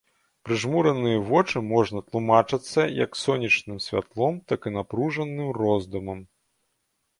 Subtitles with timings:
[0.45, 6.29] Прыжмураныя вочы можна тлумачацца як сонечным святлом, так і напружаным роздумам.